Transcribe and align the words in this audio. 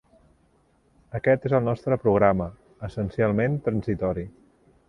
Aquest 1.19 1.45
és 1.51 1.55
el 1.59 1.67
nostre 1.67 1.99
programa, 2.05 2.49
essencialment 2.91 3.63
transitori. 3.69 4.29